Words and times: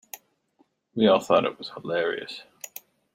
We 0.95 1.05
all 1.05 1.19
thought 1.19 1.45
it 1.45 1.59
was 1.59 1.69
hilarious. 1.69 2.41